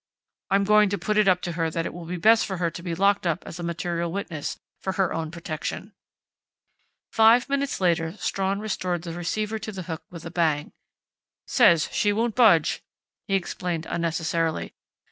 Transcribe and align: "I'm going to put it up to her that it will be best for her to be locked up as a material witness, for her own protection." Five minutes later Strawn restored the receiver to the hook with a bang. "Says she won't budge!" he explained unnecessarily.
"I'm 0.49 0.63
going 0.63 0.89
to 0.89 0.97
put 0.97 1.17
it 1.19 1.27
up 1.27 1.41
to 1.43 1.51
her 1.51 1.69
that 1.69 1.85
it 1.85 1.93
will 1.93 2.07
be 2.07 2.17
best 2.17 2.47
for 2.47 2.57
her 2.57 2.71
to 2.71 2.81
be 2.81 2.95
locked 2.95 3.27
up 3.27 3.43
as 3.45 3.59
a 3.59 3.63
material 3.63 4.11
witness, 4.11 4.59
for 4.79 4.93
her 4.93 5.13
own 5.13 5.29
protection." 5.29 5.93
Five 7.11 7.47
minutes 7.47 7.79
later 7.79 8.13
Strawn 8.17 8.59
restored 8.59 9.03
the 9.03 9.13
receiver 9.13 9.59
to 9.59 9.71
the 9.71 9.83
hook 9.83 10.01
with 10.09 10.25
a 10.25 10.31
bang. 10.31 10.73
"Says 11.45 11.87
she 11.91 12.11
won't 12.13 12.33
budge!" 12.33 12.81
he 13.27 13.35
explained 13.35 13.85
unnecessarily. 13.87 14.73